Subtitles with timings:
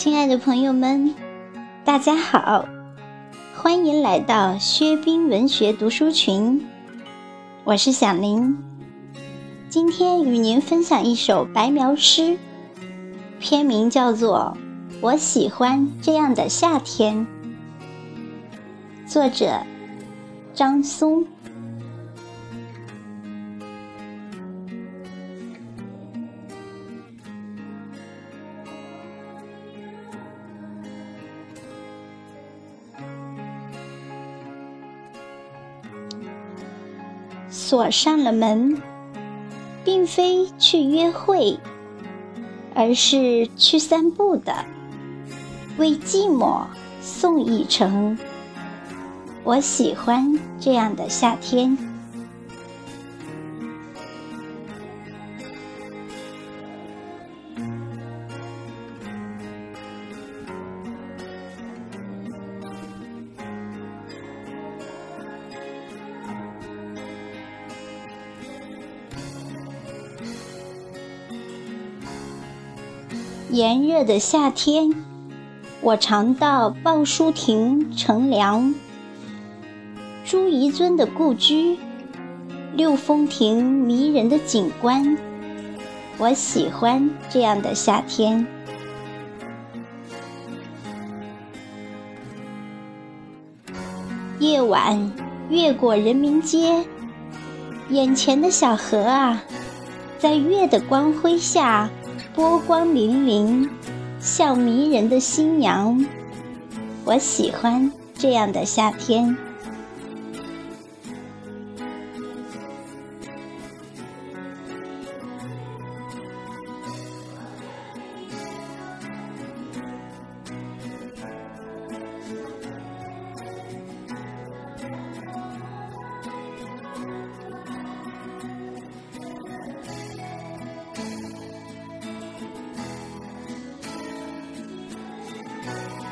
[0.00, 1.14] 亲爱的朋友们，
[1.84, 2.64] 大家好，
[3.54, 6.66] 欢迎来到薛冰文学读书群。
[7.64, 8.56] 我是小林，
[9.68, 12.38] 今天与您分享一首白描诗，
[13.40, 14.56] 篇名叫做
[15.02, 17.26] 《我喜欢这样的夏天》，
[19.12, 19.52] 作者
[20.54, 21.26] 张松。
[37.50, 38.80] 锁上了门，
[39.84, 41.58] 并非去约会，
[42.74, 44.64] 而是去散步的。
[45.76, 46.62] 为寂寞
[47.00, 48.16] 送一程。
[49.42, 51.76] 我喜欢这样的夏天。
[73.52, 74.94] 炎热的夏天，
[75.80, 78.72] 我常到鲍书亭乘凉。
[80.24, 81.76] 朱彝尊的故居，
[82.76, 85.18] 六峰亭迷人的景观，
[86.16, 88.46] 我喜欢这样的夏天。
[94.38, 95.12] 夜晚
[95.48, 96.84] 越过人民街，
[97.88, 99.42] 眼前的小河啊，
[100.20, 101.90] 在月的光辉下。
[102.40, 103.68] 波光粼粼，
[104.18, 106.06] 像迷人的新娘。
[107.04, 109.36] 我喜欢这样的夏天。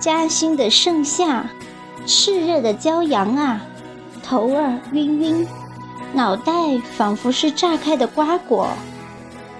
[0.00, 1.44] 嘉兴的盛夏，
[2.06, 3.60] 炽热的骄阳啊，
[4.22, 5.46] 头儿晕晕，
[6.14, 6.52] 脑袋
[6.96, 8.70] 仿佛是炸开的瓜果。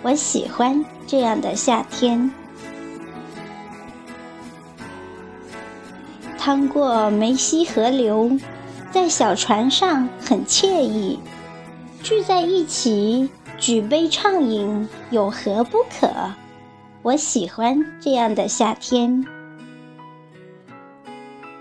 [0.01, 2.33] 我喜欢这样的夏天。
[6.39, 8.39] 趟过梅溪河流，
[8.91, 11.19] 在小船上很惬意，
[12.03, 13.29] 聚在一起
[13.59, 16.09] 举杯畅饮，有何不可？
[17.03, 19.27] 我喜欢这样的夏天。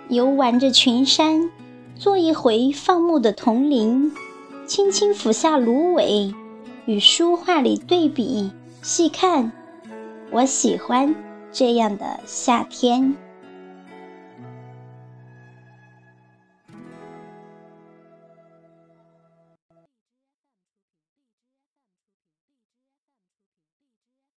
[0.09, 1.51] 游玩着群山，
[1.95, 4.11] 做一回放牧的童林，
[4.65, 6.33] 轻轻抚下芦苇，
[6.87, 8.49] 与书画里对比
[8.81, 9.51] 细看，
[10.31, 11.13] 我喜欢
[11.51, 13.15] 这样的夏天。